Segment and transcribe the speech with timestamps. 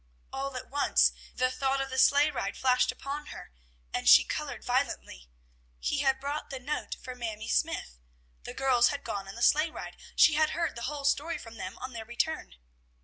[0.33, 3.51] All at once the thought of the sleigh ride flashed upon her,
[3.93, 5.29] and she colored violently.
[5.79, 7.97] He had brought the note for Mamie Smythe.
[8.41, 9.97] The girls had gone on the sleigh ride.
[10.15, 12.55] She had heard the whole story from them on their return.